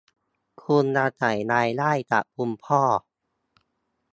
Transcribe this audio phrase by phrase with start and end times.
[0.63, 2.81] คุณอาศัยรายได้จากคุณพ่อ